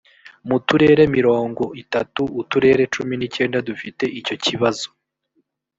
[0.47, 4.87] mu turere mirongo itatu, uturere cumi n’icyenda dufite icyo kibazo